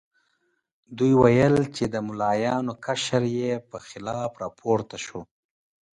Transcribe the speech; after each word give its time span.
دوی 0.97 1.11
وویل 1.17 1.55
چې 1.75 1.83
د 1.93 1.95
ملایانو 2.07 2.71
قشر 2.85 3.23
یې 3.39 3.51
په 3.69 3.77
خلاف 3.87 4.31
راپورته 4.43 4.95
شو. 5.05 5.21